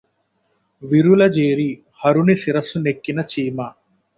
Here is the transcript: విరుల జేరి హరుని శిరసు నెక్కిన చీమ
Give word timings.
విరుల 0.83 1.23
జేరి 1.27 1.69
హరుని 1.99 2.35
శిరసు 2.35 2.79
నెక్కిన 2.79 3.19
చీమ 3.31 3.57